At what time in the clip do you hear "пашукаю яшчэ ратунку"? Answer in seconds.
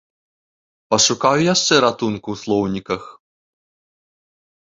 0.93-2.27